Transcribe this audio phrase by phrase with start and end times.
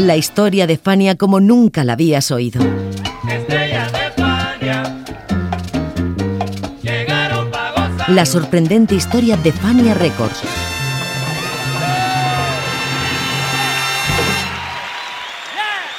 [0.00, 2.58] La historia de Fania como nunca la habías oído.
[8.08, 10.40] La sorprendente historia de Fania Records.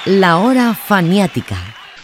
[0.05, 1.57] La hora faniática.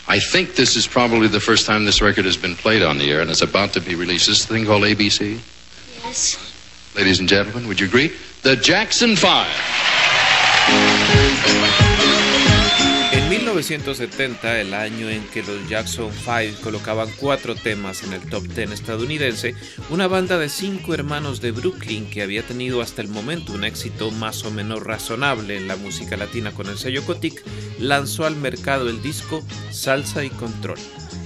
[0.08, 3.10] I think this is probably the first time this record has been played on the
[3.10, 4.28] air and it's about to be released.
[4.28, 5.40] This thing called ABC?
[6.06, 6.38] Yes.
[6.96, 8.12] Ladies and gentlemen, would you agree?
[8.44, 9.48] The Jackson Five.
[13.58, 18.72] 1970, el año en que los Jackson 5 colocaban cuatro temas en el top 10
[18.72, 19.56] estadounidense,
[19.90, 24.12] una banda de cinco hermanos de Brooklyn que había tenido hasta el momento un éxito
[24.12, 27.44] más o menos razonable en la música latina con el sello Cotic,
[27.80, 30.78] lanzó al mercado el disco Salsa y Control.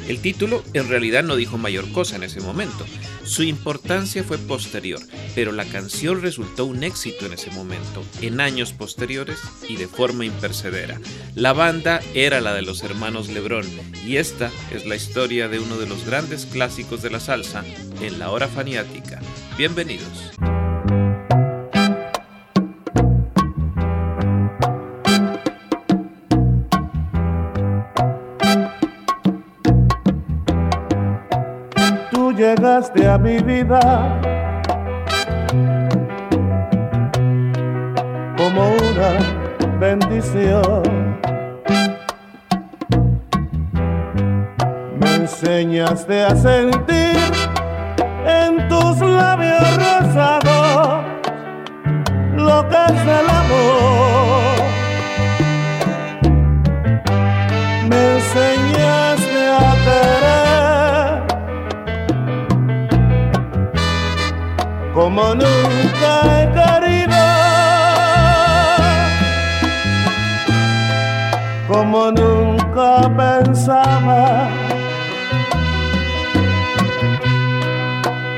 [0.07, 2.85] El título en realidad no dijo mayor cosa en ese momento.
[3.23, 4.99] Su importancia fue posterior,
[5.35, 10.25] pero la canción resultó un éxito en ese momento, en años posteriores y de forma
[10.25, 10.99] impercedera.
[11.35, 13.65] La banda era la de los hermanos Lebrón
[14.05, 17.63] y esta es la historia de uno de los grandes clásicos de la salsa
[18.01, 19.21] en la hora faniática.
[19.57, 20.31] Bienvenidos.
[32.55, 33.79] Llegaste a mi vida
[38.37, 40.83] como una bendición.
[44.99, 47.17] Me enseñaste a sentir
[48.25, 51.05] en tus labios rosados
[52.35, 54.00] lo que es el amor.
[65.01, 67.23] Como nunca he querido,
[71.67, 74.47] como nunca pensaba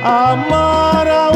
[0.04, 1.33] amar a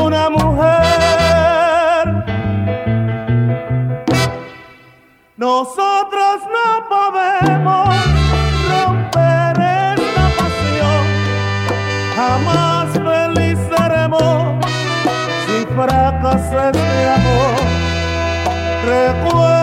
[18.87, 19.56] Recuerda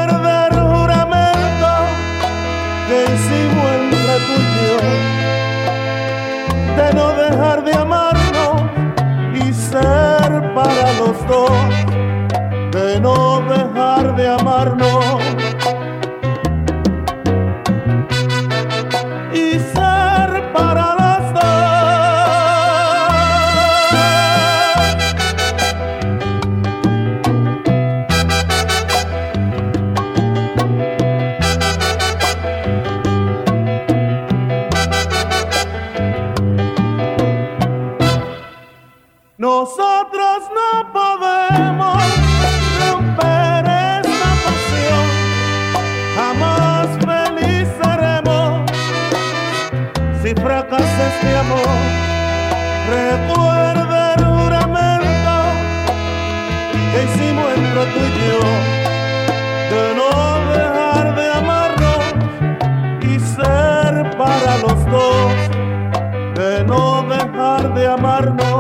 [50.34, 51.77] si fracasa este amor.
[52.89, 54.25] Recuerda el
[56.93, 58.41] que hicimos entre tú y yo,
[59.71, 60.11] de no
[60.53, 62.05] dejar de amarnos
[63.00, 65.33] y ser para los dos,
[66.34, 68.53] de no dejar de amarnos.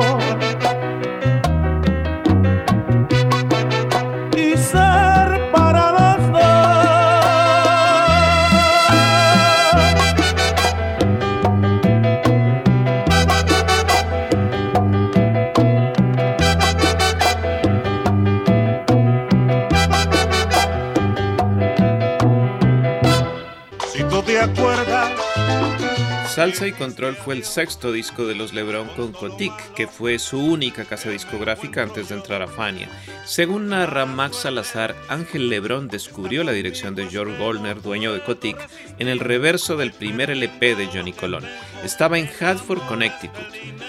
[26.44, 30.38] Salsa y Control fue el sexto disco de los LeBron con Cotic, que fue su
[30.38, 32.90] única casa discográfica antes de entrar a Fania.
[33.24, 38.58] Según narra Max Salazar, Ángel LeBron descubrió la dirección de George Goldner, dueño de Cotic,
[38.98, 41.46] en el reverso del primer LP de Johnny Colón.
[41.82, 43.40] Estaba en Hartford, Connecticut.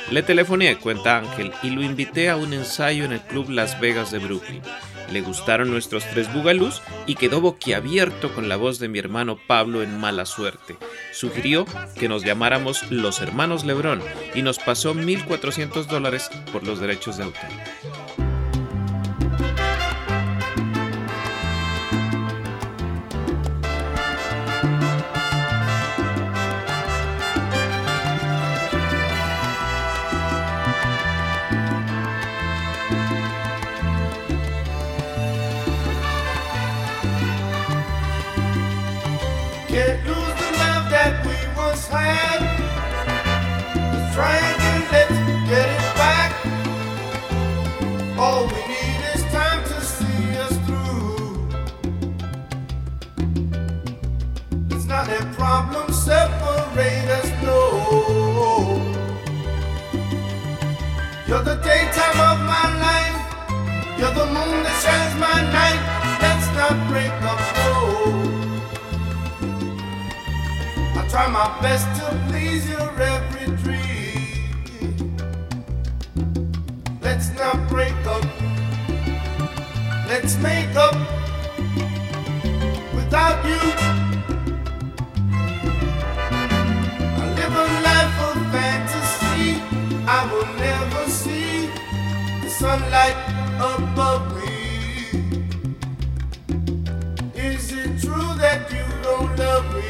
[0.10, 4.12] Le telefoné, cuenta Ángel, y lo invité a un ensayo en el club Las Vegas
[4.12, 4.62] de Brooklyn.
[5.12, 9.84] Le gustaron nuestros tres bugalús y quedó boquiabierto con la voz de mi hermano Pablo
[9.84, 10.78] en mala suerte.
[11.14, 11.66] Sugirió
[11.98, 14.02] que nos llamáramos los hermanos Lebrón
[14.34, 18.25] y nos pasó 1.400 dólares por los derechos de autor.
[39.76, 42.40] Can't lose the love that we once had.
[43.76, 45.18] Let's try again, let's
[45.52, 46.32] get it back.
[48.18, 51.50] All we need is time to see us through.
[54.88, 57.60] Not problems separate us, no.
[61.28, 63.20] You're the daytime of my life.
[64.00, 65.82] You're the moon that shines my night.
[66.22, 67.55] Let's not break up.
[71.16, 75.16] try my best to please your every dream.
[77.02, 78.26] Let's not break up.
[80.10, 80.96] Let's make up.
[82.98, 83.64] Without you,
[87.22, 89.48] I live a life of fantasy.
[90.18, 91.70] I will never see
[92.44, 93.20] the sunlight
[93.72, 94.54] above me.
[97.36, 99.85] Is it true that you don't love me?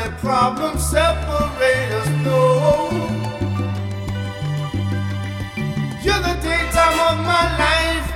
[0.00, 2.08] let problems separate us.
[2.24, 2.38] No,
[6.04, 8.06] you're the daytime of my life.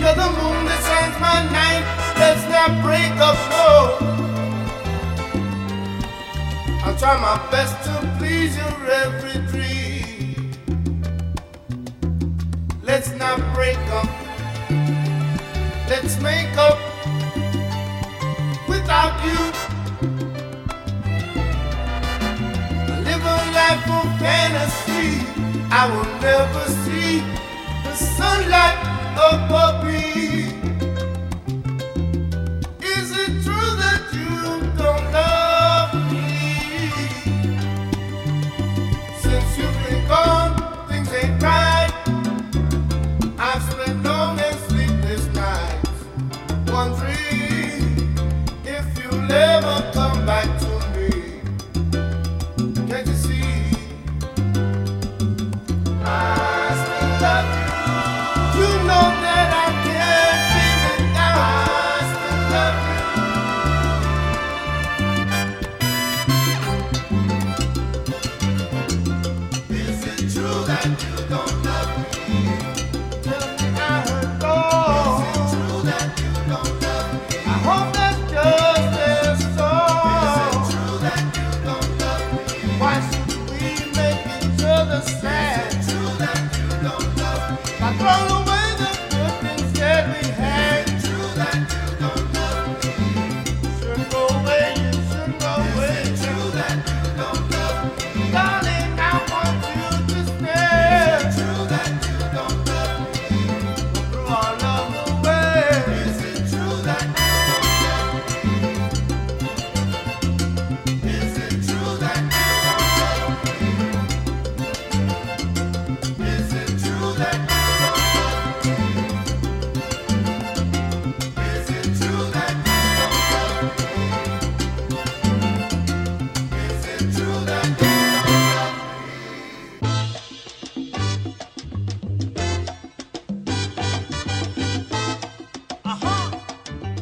[0.00, 1.84] You're the moon that shines my night.
[2.20, 3.38] Let's not break up.
[3.54, 3.68] No,
[6.84, 10.52] I'll try my best to please your every dream.
[12.82, 14.10] Let's not break up.
[15.88, 16.83] Let's make up.
[24.24, 25.20] cannot see,
[25.70, 27.20] I will never see
[27.84, 28.78] the sunlight
[29.28, 30.33] above me.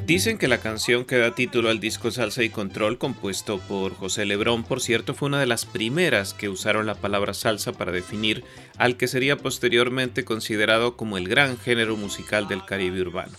[0.07, 4.25] Dicen que la canción que da título al disco Salsa y Control, compuesto por José
[4.25, 8.43] Lebrón, por cierto, fue una de las primeras que usaron la palabra salsa para definir
[8.79, 13.33] al que sería posteriormente considerado como el gran género musical del Caribe urbano.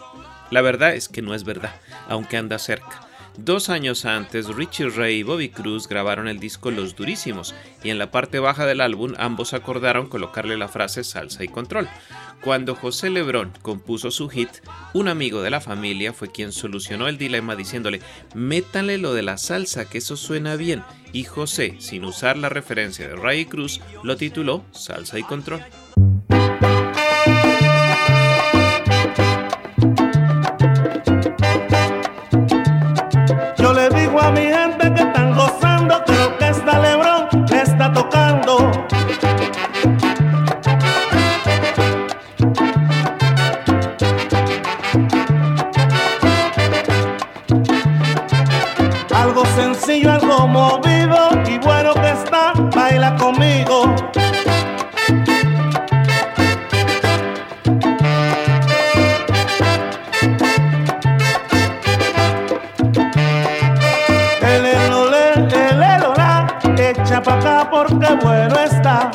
[0.51, 1.75] La verdad es que no es verdad,
[2.07, 3.07] aunque anda cerca.
[3.37, 7.97] Dos años antes, Richie Ray y Bobby Cruz grabaron el disco Los Durísimos y en
[7.97, 11.89] la parte baja del álbum ambos acordaron colocarle la frase salsa y control.
[12.43, 14.49] Cuando José Lebrón compuso su hit,
[14.93, 18.01] un amigo de la familia fue quien solucionó el dilema diciéndole,
[18.35, 20.83] métanle lo de la salsa, que eso suena bien.
[21.11, 25.63] Y José, sin usar la referencia de Ray Cruz, lo tituló Salsa y Control.
[50.53, 53.95] Algo movido y bueno que está, baila conmigo.
[64.41, 69.11] El elole, el elola, echa pa' acá porque bueno está.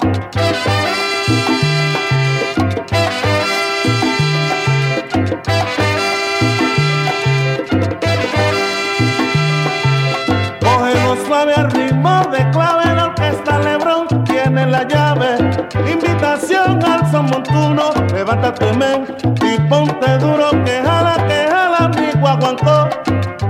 [17.10, 19.06] Son montuno, levántate men
[19.42, 22.88] y ponte duro, que jala, que jala mi guaguancó.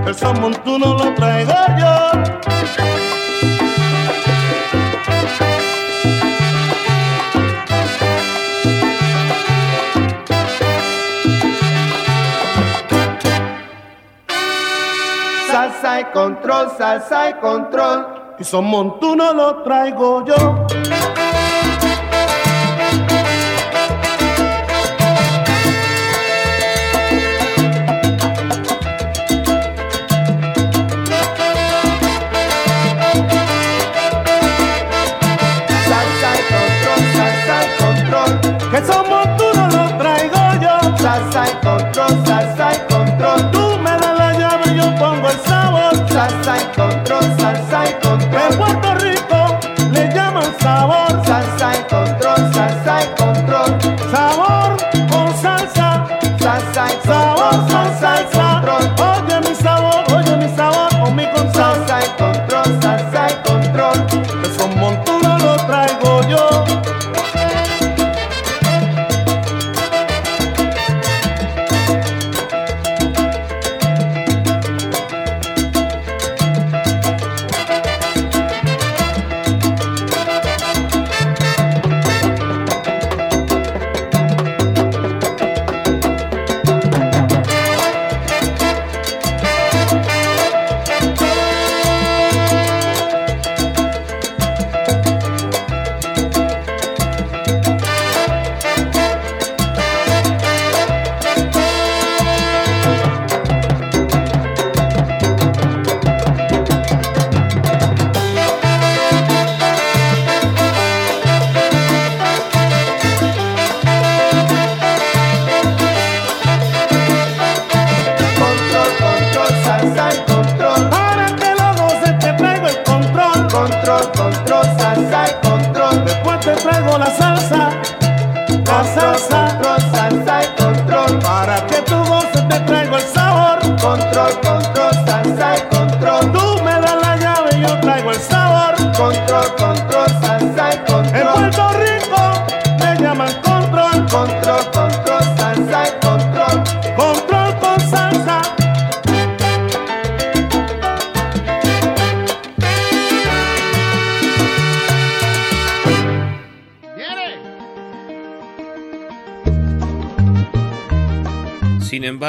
[0.06, 2.10] El son montuno lo traigo yo.
[15.50, 18.06] Salsa y control, salsa y control.
[18.38, 20.67] Y son montuno lo traigo yo.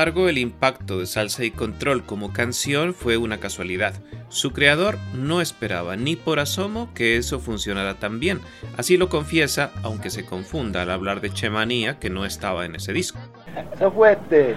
[0.10, 3.94] Embargo, el impacto de Salsa y Control como canción fue una casualidad.
[4.30, 8.40] Su creador no esperaba ni por asomo que eso funcionara tan bien.
[8.78, 12.94] Así lo confiesa, aunque se confunda al hablar de Chemanía, que no estaba en ese
[12.94, 13.20] disco.
[13.74, 14.56] Eso fue este,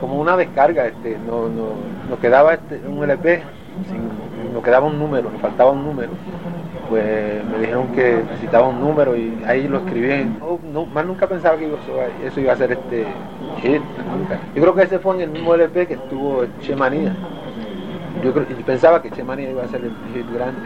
[0.00, 1.74] como una descarga, este, no, no,
[2.08, 3.42] nos quedaba este, un LP,
[3.88, 6.10] sin- nos quedaba un número, nos faltaba un número.
[6.92, 10.26] Pues me dijeron que necesitaba un número y ahí lo escribí.
[10.74, 11.64] No, más nunca pensaba que
[12.26, 13.06] eso, iba a ser este
[13.62, 13.80] hit.
[14.54, 17.16] Yo creo que ese fue en el mismo LP que estuvo Chemanía.
[18.22, 20.60] Yo creo, y pensaba que Chemanía iba a ser el hit grande.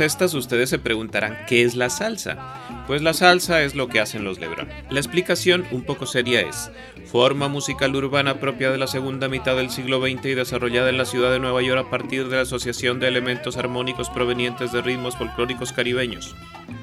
[0.00, 2.84] Estas ustedes se preguntarán, ¿qué es la salsa?
[2.86, 4.68] Pues la salsa es lo que hacen los Lebron.
[4.90, 6.70] La explicación un poco seria es,
[7.06, 11.04] forma musical urbana propia de la segunda mitad del siglo XX y desarrollada en la
[11.04, 15.16] ciudad de Nueva York a partir de la asociación de elementos armónicos provenientes de ritmos
[15.16, 16.34] folclóricos caribeños.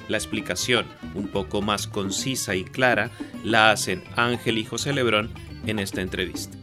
[0.07, 3.11] La explicación, un poco más concisa y clara,
[3.43, 5.31] la hacen Ángel y José Lebrón
[5.65, 6.57] en esta entrevista.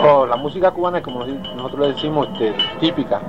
[0.00, 3.20] Oh, la música cubana, como nosotros le decimos, este, típica,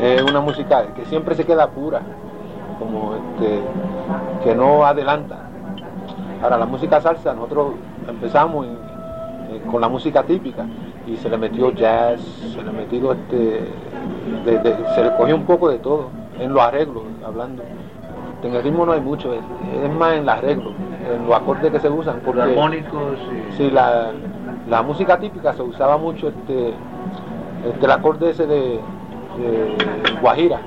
[0.00, 2.00] es una música que siempre se queda pura,
[2.78, 3.60] como este,
[4.44, 5.36] que no adelanta.
[6.42, 7.72] Ahora, la música salsa, nosotros
[8.08, 10.66] empezamos eh, con la música típica
[11.06, 13.72] y se le metió jazz, se le metió este,
[14.94, 17.64] se le cogió un poco de todo, en los arreglos, hablando.
[18.42, 19.40] En el ritmo no hay mucho, es,
[19.98, 20.72] más en los arreglos,
[21.12, 22.20] en los acordes que se usan.
[22.24, 23.18] Porque, armónicos.
[23.56, 24.12] Sí, la,
[24.68, 26.68] la música típica se usaba mucho este,
[27.66, 28.80] este el acorde ese de,
[30.20, 30.60] Guajira,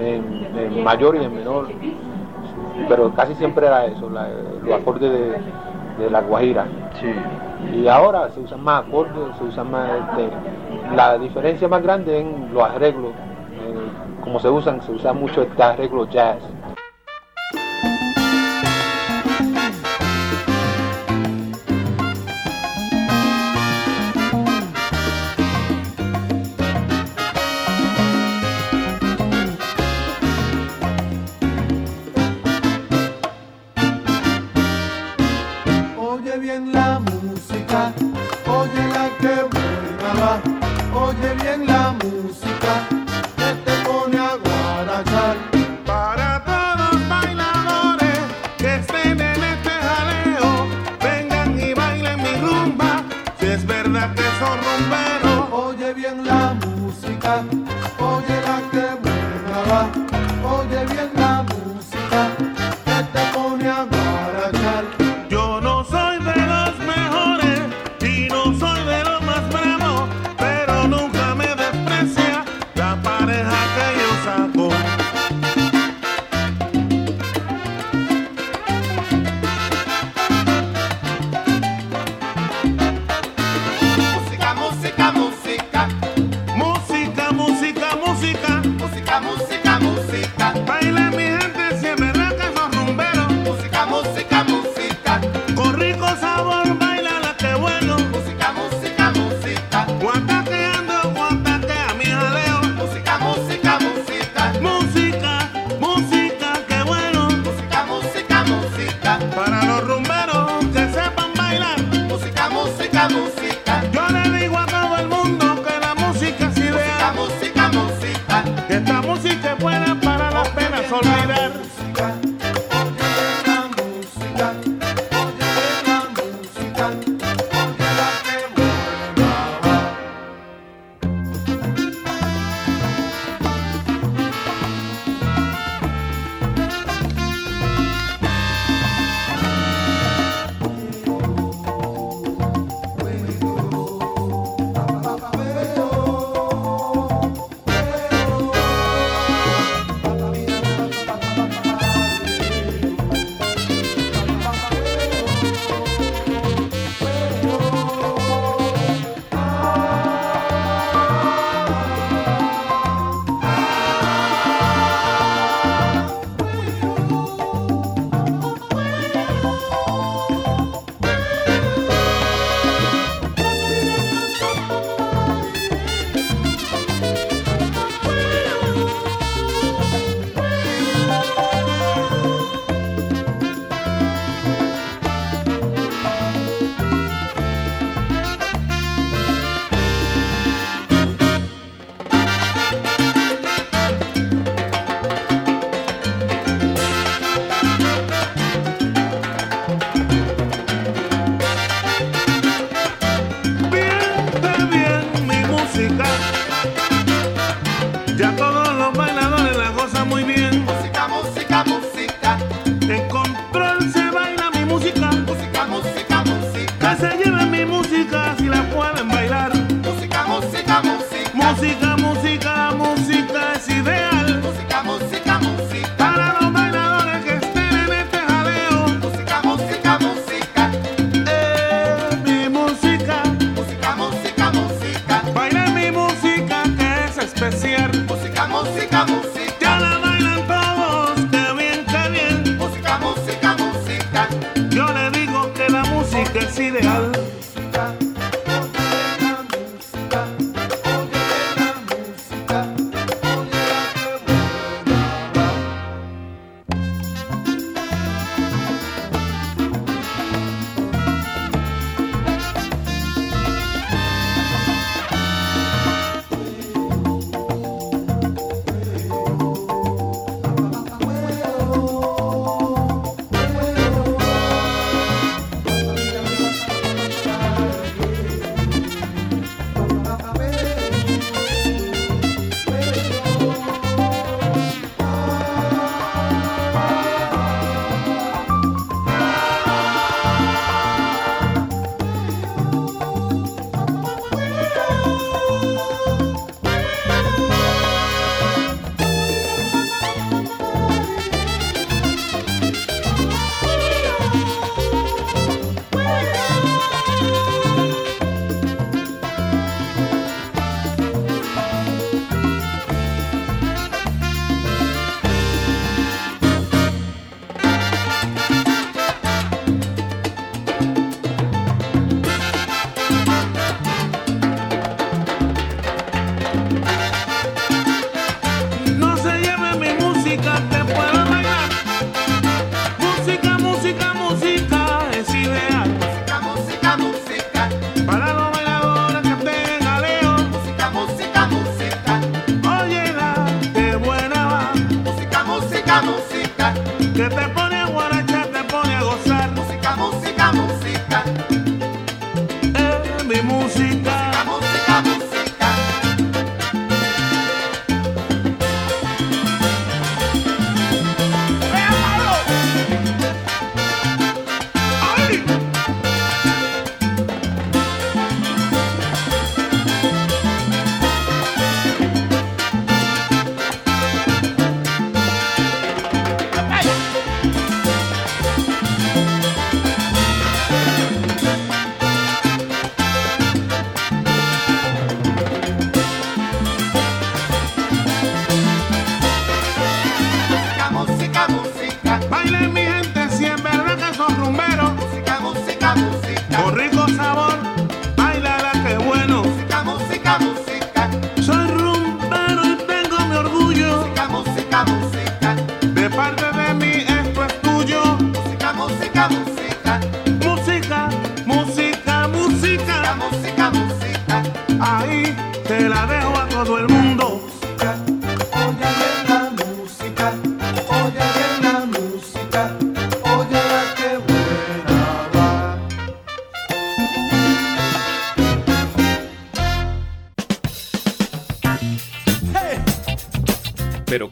[0.00, 1.68] en, mayor y en menor,
[2.88, 5.10] pero casi siempre era eso, los acordes
[5.98, 6.66] de, la Guajira.
[7.74, 10.30] Y ahora se usan más acordes, se usan más, este,
[10.94, 13.12] la diferencia más grande en los arreglos,
[14.22, 16.38] como se usan, se usa mucho este arreglo jazz.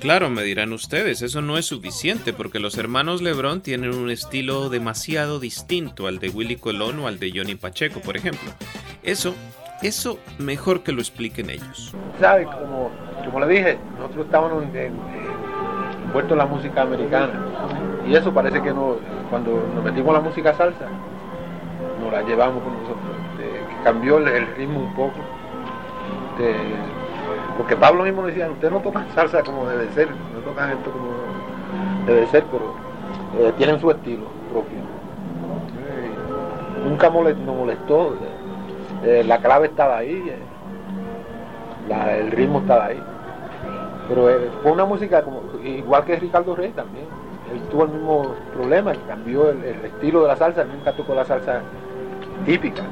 [0.07, 4.69] Claro, me dirán ustedes, eso no es suficiente porque los hermanos Lebron tienen un estilo
[4.69, 8.49] demasiado distinto al de Willy Colón o al de Johnny Pacheco, por ejemplo.
[9.03, 9.35] Eso,
[9.83, 11.93] eso mejor que lo expliquen ellos.
[12.21, 12.47] ¿Sabes?
[12.47, 12.93] Como,
[13.25, 17.45] como le dije, nosotros estábamos en- en- la música americana.
[18.09, 20.87] Y eso parece que no, cuando nos metimos la música salsa,
[22.01, 23.05] nos la llevamos con nosotros.
[23.33, 25.17] este, cambió el, el ritmo un poco.
[26.39, 26.55] Este,
[27.57, 32.07] porque Pablo mismo decía, ustedes no tocan salsa como debe ser, no tocan esto como
[32.07, 32.75] debe ser, pero
[33.39, 34.79] eh, tienen su estilo propio.
[34.79, 36.11] Eh,
[36.89, 38.15] nunca molestó,
[39.05, 40.23] eh, la clave estaba ahí.
[40.29, 40.39] eh,
[42.19, 43.03] el ritmo estaba ahí.
[44.09, 47.07] Pero eh, fue una música como igual que Ricardo Rey también.
[47.53, 51.25] Él tuvo el mismo problema, cambió el, el estilo de la salsa, nunca tocó la
[51.25, 51.61] salsa
[52.45, 52.83] típica.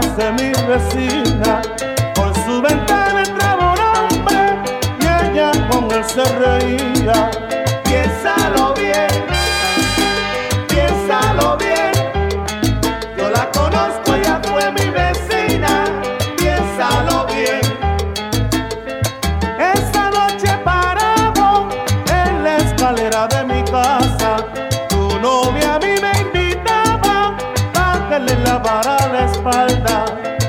[0.00, 1.60] De mi vecina,
[2.14, 4.58] por su ventana entraba un hombre
[5.00, 7.49] y ella con él se reía.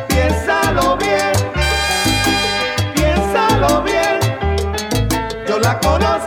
[0.09, 1.31] Piénsalo bien,
[2.93, 4.19] piénsalo bien.
[5.47, 6.20] Yo la conozco,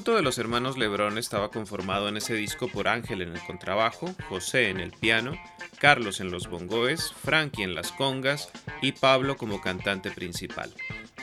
[0.00, 4.14] conjunto de los hermanos Lebrón estaba conformado en ese disco por Ángel en el contrabajo,
[4.30, 5.32] José en el piano,
[5.78, 10.72] Carlos en los bongoes, Frankie en las congas y Pablo como cantante principal.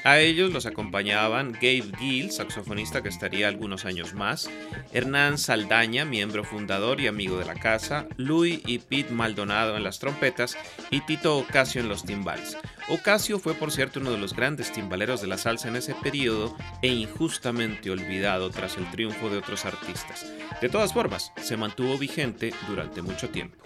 [0.04, 4.50] A ellos los acompañaban Gabe Gill, saxofonista que estaría algunos años más,
[4.94, 10.00] Hernán Saldaña, miembro fundador y amigo de la casa, Louis y Pete Maldonado en las
[10.00, 10.58] trompetas
[10.92, 12.58] y Tito Ocasio en los timbales.
[12.90, 16.56] Ocasio fue por cierto uno de los grandes timbaleros de la salsa en ese periodo
[16.82, 20.26] e injustamente olvidado tras el triunfo de otros artistas.
[20.62, 23.58] De todas formas, se mantuvo vigente durante mucho tiempo.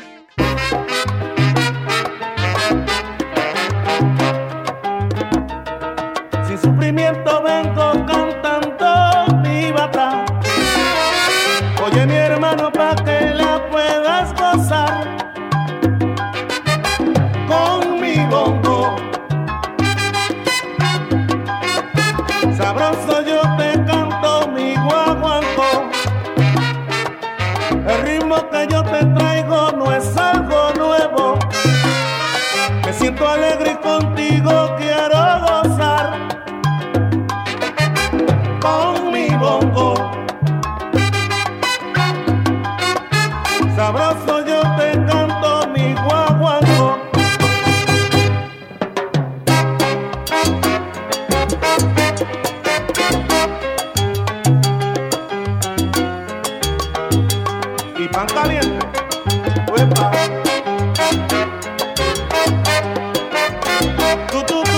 [6.61, 10.23] Sufrimiento vengo cantando mi bata.
[11.83, 12.71] Oye mi hermano
[58.01, 58.79] Y pan caliente.
[59.71, 60.11] Uepa.
[64.31, 64.70] Tu, tu,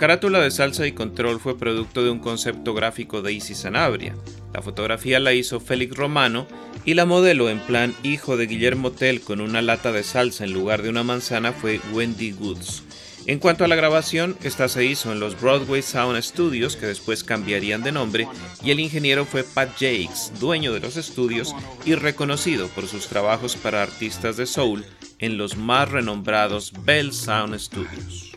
[0.00, 4.16] carátula de Salsa y Control fue producto de un concepto gráfico de Isis Sanabria.
[4.54, 6.46] La fotografía la hizo Félix Romano
[6.86, 10.54] y la modelo en plan hijo de Guillermo Tell con una lata de salsa en
[10.54, 12.82] lugar de una manzana fue Wendy Goods.
[13.26, 17.22] En cuanto a la grabación, esta se hizo en los Broadway Sound Studios, que después
[17.22, 18.26] cambiarían de nombre,
[18.64, 23.54] y el ingeniero fue Pat Jakes, dueño de los estudios y reconocido por sus trabajos
[23.54, 24.82] para artistas de soul
[25.18, 28.32] en los más renombrados Bell Sound Studios.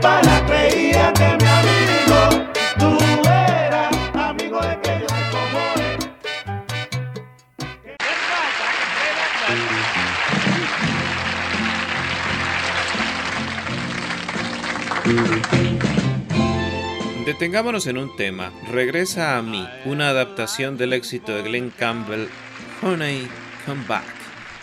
[0.00, 0.44] Pana.
[0.46, 2.46] Creía que mi amigo
[2.78, 6.06] tú eras amigo de que yo cómo es.
[17.26, 18.52] Detengámonos en un tema.
[18.70, 22.28] Regresa a mí, una adaptación del éxito de Glenn Campbell,
[22.82, 23.28] Honey,
[23.66, 24.04] Come Back,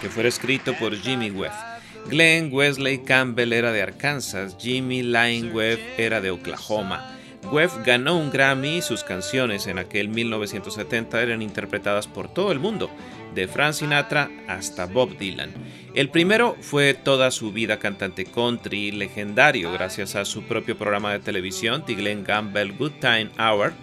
[0.02, 1.73] que fue escrito por Jimmy Webb.
[2.10, 7.18] Glenn Wesley Campbell era de Arkansas, Jimmy Lane Webb era de Oklahoma.
[7.52, 12.60] Webb ganó un Grammy y sus canciones en aquel 1970 eran interpretadas por todo el
[12.60, 12.90] mundo,
[13.34, 15.52] de Frank Sinatra hasta Bob Dylan.
[15.94, 21.20] El primero fue toda su vida cantante country legendario gracias a su propio programa de
[21.20, 23.74] televisión The Glenn Campbell Good Time Hour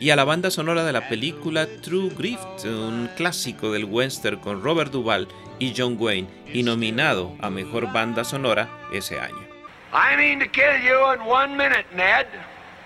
[0.00, 4.62] y a la banda sonora de la película True Grit, un clásico del western con
[4.62, 5.28] Robert Duvall
[5.58, 9.46] y John Wayne y nominado a mejor banda sonora ese año.
[9.92, 12.26] I mean to kill you in one minute, Ned,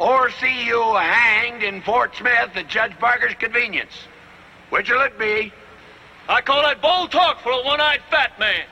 [0.01, 3.93] or see you hanged in Fort Smith at Judge Barker's convenience.
[4.71, 5.53] Which'll it be?
[6.29, 8.65] I call that bold talk for a one-eyed fat man.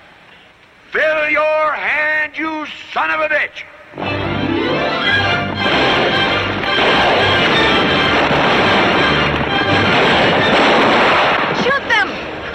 [0.90, 3.62] Fill your hand, you son of a bitch!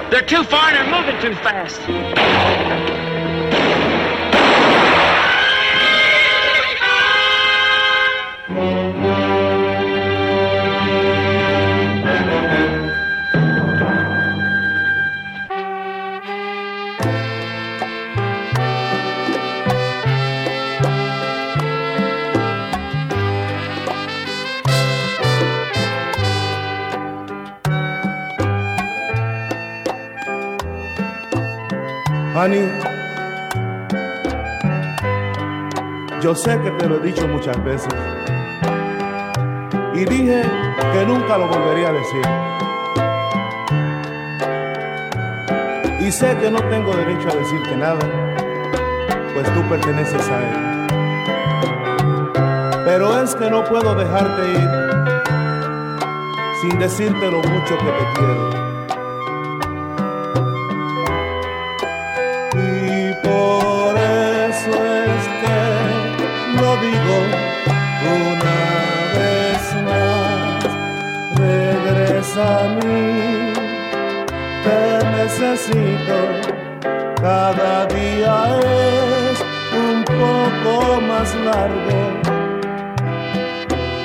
[0.10, 2.67] They're too far and they're moving too fast.
[32.40, 32.70] Honey,
[36.22, 37.92] yo sé que te lo he dicho muchas veces
[39.96, 40.44] y dije
[40.94, 42.22] que nunca lo volvería a decir.
[46.00, 48.06] Y sé que no tengo derecho a decirte nada,
[49.34, 50.88] pues tú perteneces a él.
[52.86, 54.70] Pero es que no puedo dejarte ir
[56.62, 58.67] sin decirte lo mucho que te quiero.
[77.48, 79.40] Cada día es
[79.72, 81.34] un poco más.
[81.34, 82.00] largo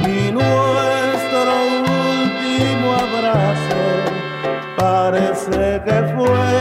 [0.00, 1.52] y nuestro
[2.06, 3.82] último abrazo
[4.76, 6.52] parece que fue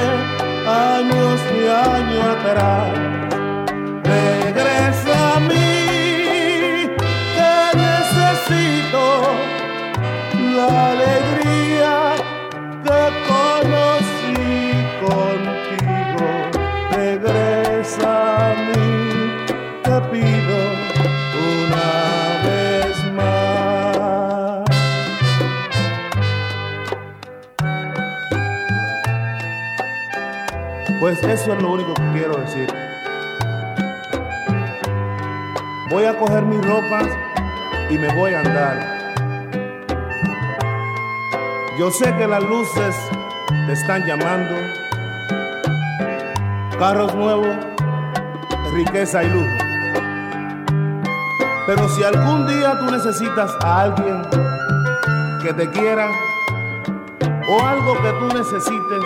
[0.68, 2.91] años y años atrás.
[31.24, 32.68] Eso es lo único que quiero decir.
[35.90, 37.08] Voy a coger mis ropas
[37.90, 39.02] y me voy a andar.
[41.78, 42.96] Yo sé que las luces
[43.68, 44.56] te están llamando.
[46.80, 47.56] Carros nuevos,
[48.74, 49.72] riqueza y lujo.
[51.68, 54.22] Pero si algún día tú necesitas a alguien
[55.42, 56.10] que te quiera
[57.48, 59.04] o algo que tú necesites,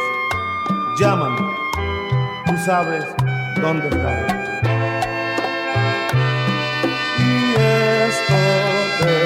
[0.98, 1.55] llámame.
[2.64, 3.06] Sabes
[3.62, 4.26] dónde estaré.
[7.20, 7.54] Y
[8.08, 8.42] esto
[9.00, 9.18] te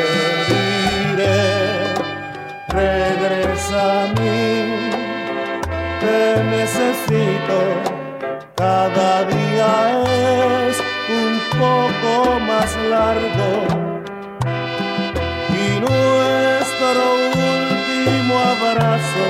[1.14, 1.94] diré,
[2.68, 4.92] regresa a mí,
[6.02, 7.60] te necesito,
[8.56, 9.72] cada día
[10.68, 13.52] es un poco más largo
[15.50, 17.02] y nuestro
[17.38, 19.28] último abrazo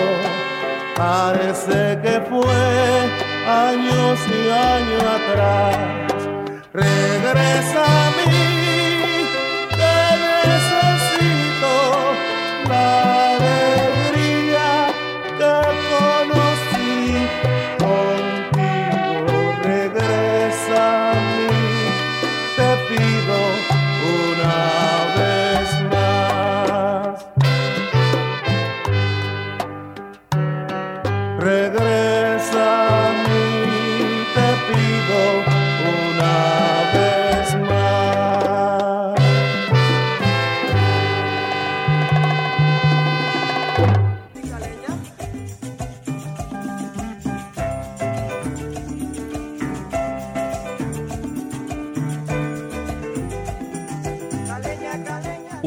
[0.96, 5.78] parece que fue años y años atrás.
[6.74, 8.59] Regresa a mí,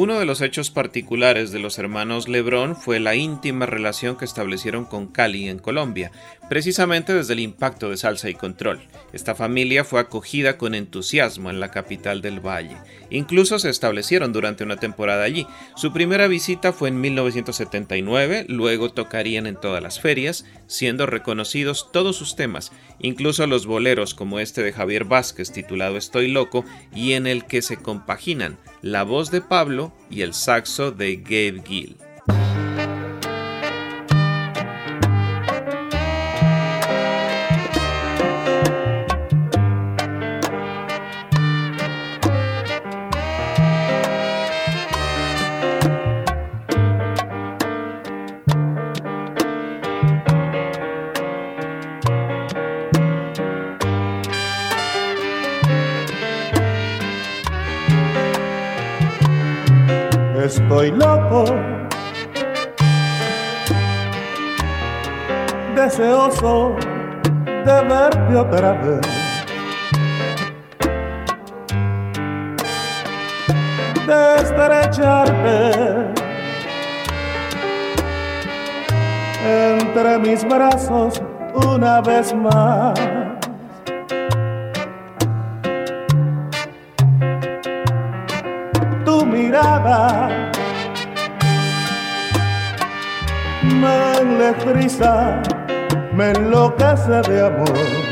[0.03, 4.85] Uno de los hechos particulares de los hermanos Lebrón fue la íntima relación que establecieron
[4.85, 6.11] con Cali en Colombia,
[6.49, 8.81] precisamente desde el impacto de Salsa y Control.
[9.13, 12.79] Esta familia fue acogida con entusiasmo en la capital del Valle.
[13.11, 15.47] Incluso se establecieron durante una temporada allí.
[15.77, 22.17] Su primera visita fue en 1979, luego tocarían en todas las ferias, siendo reconocidos todos
[22.17, 27.29] sus temas, incluso los boleros como este de Javier Vázquez titulado Estoy loco y en
[27.29, 31.97] el que se compaginan la voz de Pablo y el saxo de Gabe Gill.
[80.33, 81.23] Mis brazos
[81.75, 82.99] una vez más.
[89.05, 90.31] Tu mirada
[93.63, 95.43] me electriza,
[96.15, 98.12] me enloquece de amor.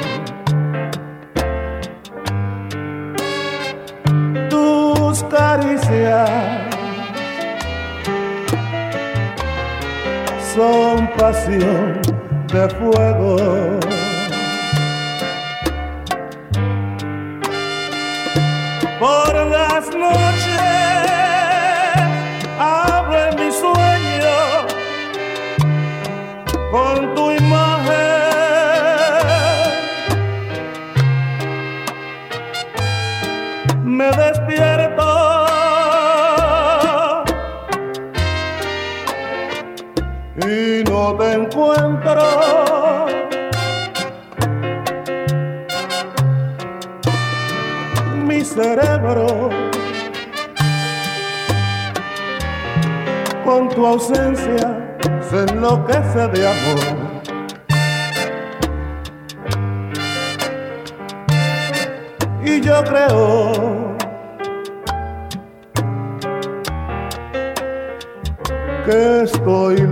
[11.21, 12.01] Pasión
[12.51, 14.00] de fuego.
[41.43, 42.23] encuentro.
[48.27, 49.51] Mi cerebro
[53.45, 54.97] con tu ausencia
[55.29, 57.11] se enloquece de amor.
[62.45, 63.97] Y yo creo
[68.85, 69.87] que estoy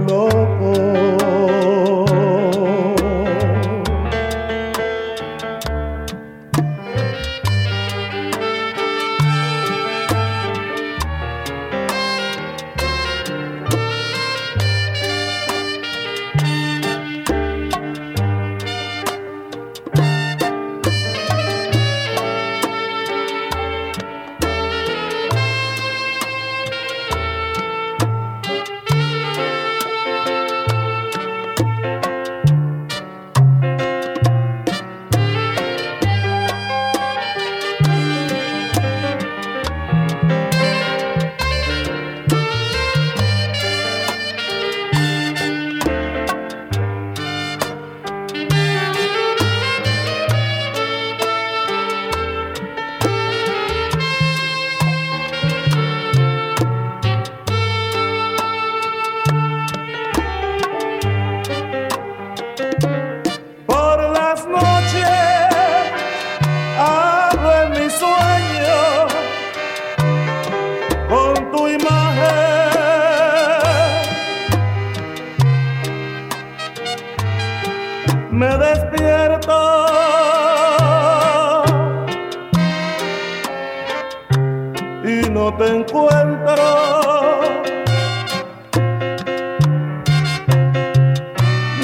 [85.59, 86.55] te encuentro.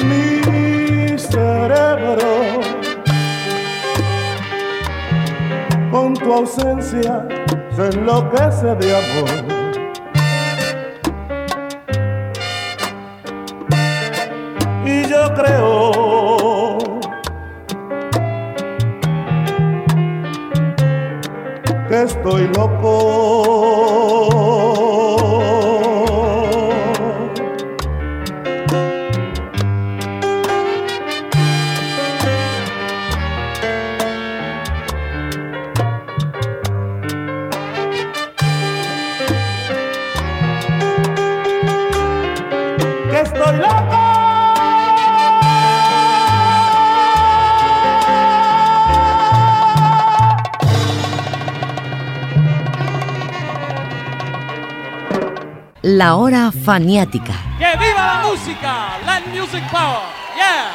[0.05, 2.61] Mi cerebro,
[5.91, 7.27] con tu ausencia,
[7.75, 9.54] se enloquece de amor.
[56.15, 57.33] hora faniática.
[57.57, 58.97] ¡Que viva la música!
[59.05, 60.03] Land Music Power!
[60.37, 60.74] ¡Yeah!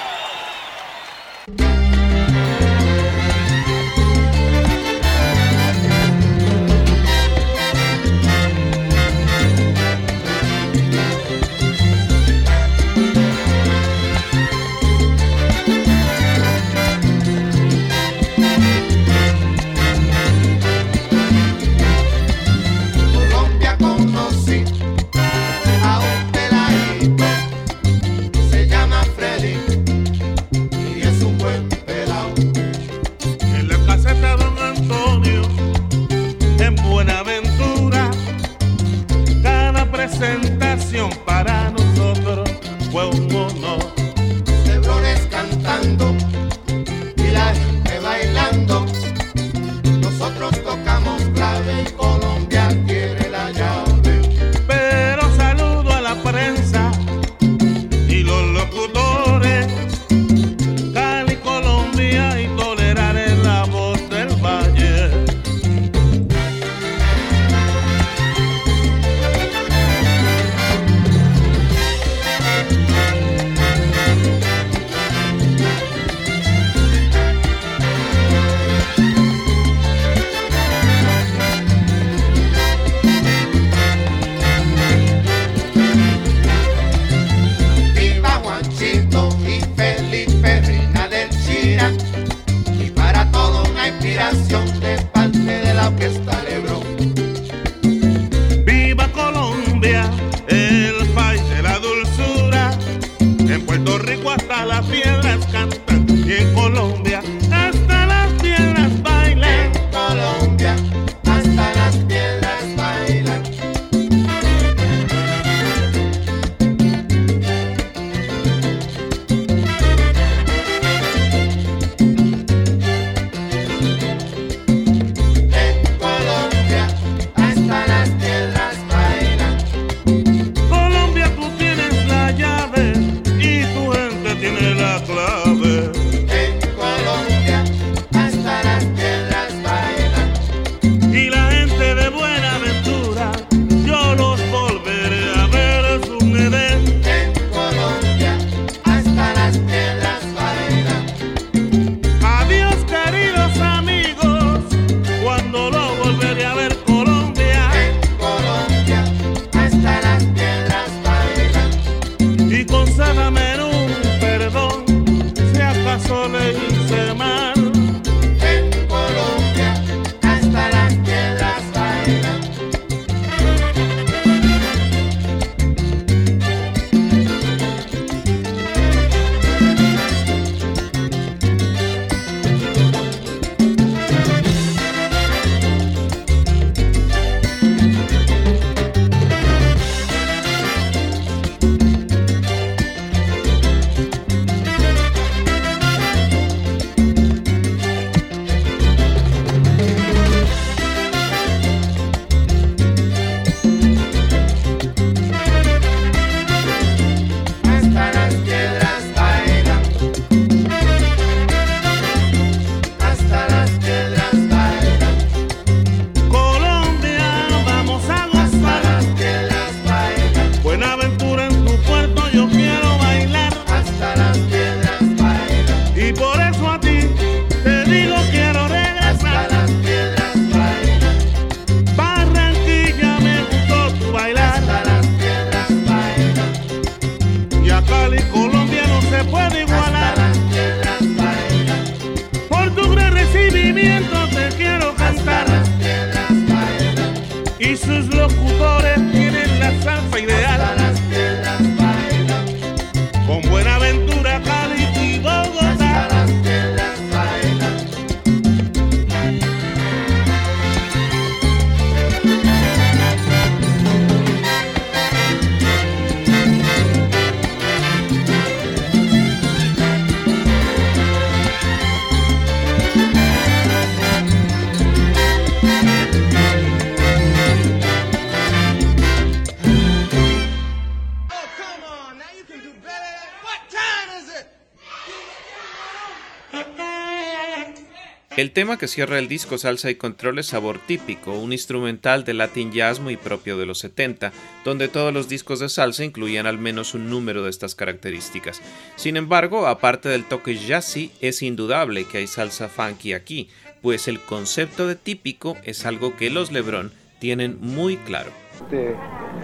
[288.41, 292.33] El tema que cierra el disco Salsa y Control es Sabor Típico, un instrumental de
[292.33, 294.33] Latin Jazz muy propio de los 70,
[294.65, 298.63] donde todos los discos de salsa incluían al menos un número de estas características.
[298.97, 303.51] Sin embargo, aparte del toque jazzy, es indudable que hay salsa funky aquí,
[303.83, 308.31] pues el concepto de típico es algo que los Lebron tienen muy claro.
[308.55, 308.93] Este,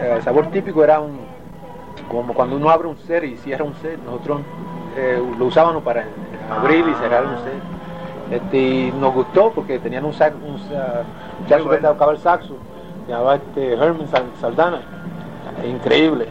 [0.00, 1.20] eh, sabor típico era un,
[2.08, 4.40] como cuando uno abre un ser y cierra un ser, nosotros
[4.96, 6.08] eh, lo usábamos para
[6.48, 7.75] abrir y cerrar un ser.
[8.30, 10.60] Este, y nos gustó porque tenían un, sax, un,
[11.40, 12.56] muchacho que tocaba el saxo,
[13.08, 14.80] llamaba este Herman Sal- Saldana,
[15.64, 16.28] increíble.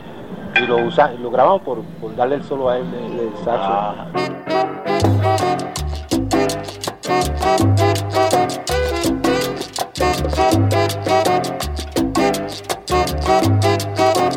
[0.55, 3.95] Y lo, usa, lo grabamos por, por darle el solo a él del del saxo.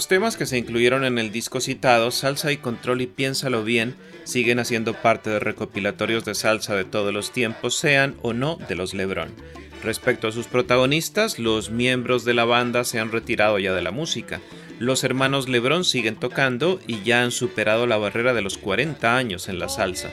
[0.00, 3.96] los temas que se incluyeron en el disco citado, Salsa y Control y Piénsalo Bien
[4.24, 8.76] siguen haciendo parte de recopilatorios de salsa de todos los tiempos, sean o no de
[8.76, 9.28] los Lebron.
[9.84, 13.90] Respecto a sus protagonistas, los miembros de la banda se han retirado ya de la
[13.90, 14.40] música.
[14.78, 19.50] Los hermanos Lebron siguen tocando y ya han superado la barrera de los 40 años
[19.50, 20.10] en la salsa.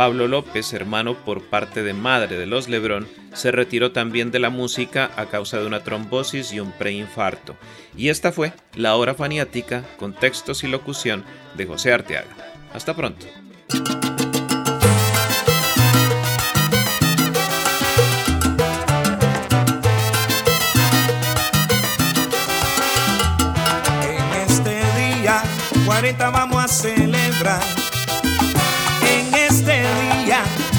[0.00, 4.48] Pablo López, hermano por parte de madre de los Lebron, se retiró también de la
[4.48, 7.54] música a causa de una trombosis y un preinfarto.
[7.94, 11.22] Y esta fue la hora faniática con textos y locución
[11.54, 12.34] de José Arteaga.
[12.72, 13.26] Hasta pronto.
[24.02, 25.42] En este día
[25.84, 27.79] 40 vamos a celebrar.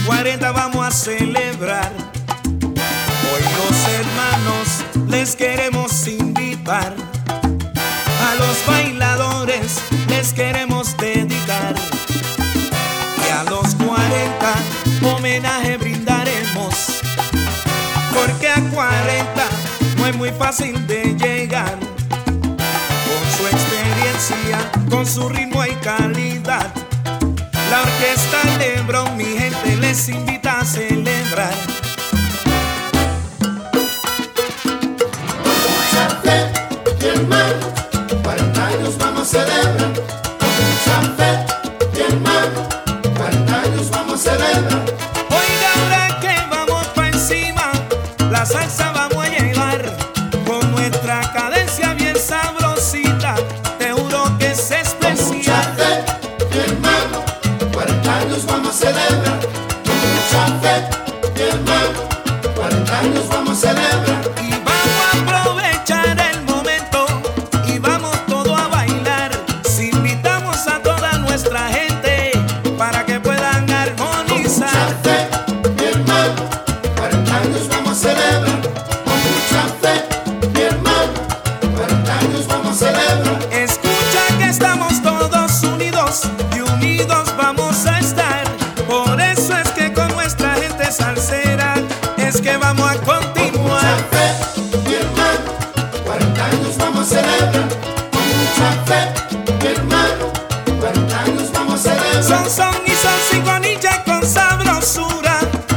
[0.06, 1.92] 40 vamos a celebrar.
[3.32, 6.94] Hoy los hermanos les queremos invitar.
[8.28, 11.76] A los bailadores les queremos dedicar.
[13.26, 14.54] Y a los 40
[15.04, 17.02] homenaje brindaremos.
[18.14, 19.46] Porque a 40
[19.98, 26.81] no es muy fácil de llegar con su experiencia, con su ritmo y calidad
[27.82, 31.54] la orquesta Lebron, mi gente les invita a celebrar.
[35.44, 36.52] Con mucha fe
[37.00, 37.66] y hermano,
[38.24, 39.94] 40 años vamos a celebrar.
[40.40, 41.30] Con mucha fe
[41.98, 42.71] y hermano.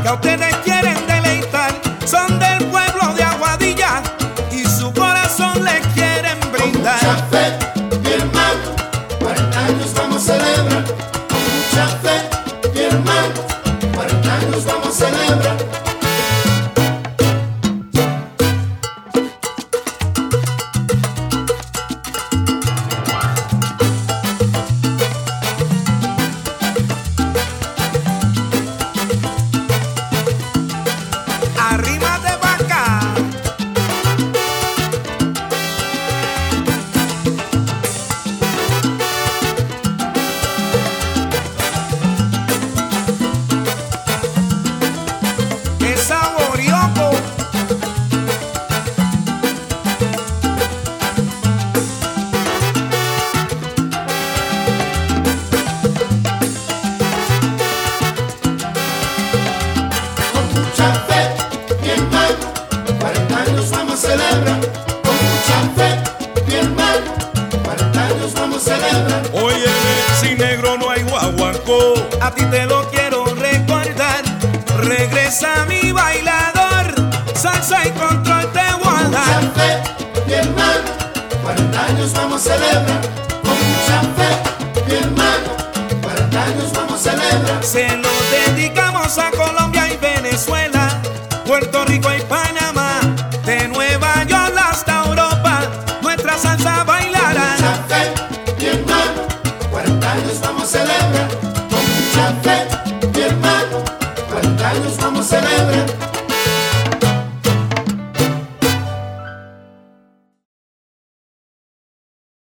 [0.04, 1.03] Que a ustedes quieren